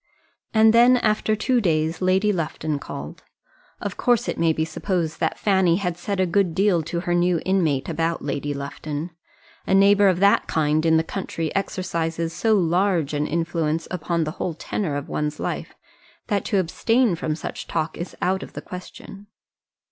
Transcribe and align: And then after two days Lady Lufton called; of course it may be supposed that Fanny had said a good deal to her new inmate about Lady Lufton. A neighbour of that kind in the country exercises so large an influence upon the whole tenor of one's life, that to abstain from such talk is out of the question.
And 0.51 0.73
then 0.73 0.97
after 0.97 1.35
two 1.35 1.61
days 1.61 2.01
Lady 2.01 2.33
Lufton 2.33 2.79
called; 2.79 3.21
of 3.79 3.97
course 3.97 4.27
it 4.27 4.39
may 4.39 4.51
be 4.51 4.65
supposed 4.65 5.19
that 5.19 5.37
Fanny 5.37 5.75
had 5.75 5.95
said 5.95 6.19
a 6.19 6.25
good 6.25 6.55
deal 6.55 6.81
to 6.81 7.01
her 7.01 7.13
new 7.13 7.39
inmate 7.45 7.87
about 7.87 8.23
Lady 8.23 8.51
Lufton. 8.51 9.11
A 9.67 9.75
neighbour 9.75 10.07
of 10.07 10.19
that 10.19 10.47
kind 10.47 10.87
in 10.87 10.97
the 10.97 11.03
country 11.03 11.53
exercises 11.55 12.33
so 12.33 12.55
large 12.55 13.13
an 13.13 13.27
influence 13.27 13.87
upon 13.91 14.23
the 14.23 14.31
whole 14.31 14.55
tenor 14.55 14.95
of 14.95 15.07
one's 15.07 15.39
life, 15.39 15.75
that 16.29 16.43
to 16.45 16.57
abstain 16.57 17.13
from 17.15 17.35
such 17.35 17.67
talk 17.67 17.95
is 17.95 18.15
out 18.23 18.41
of 18.41 18.53
the 18.53 18.61
question. 18.63 19.27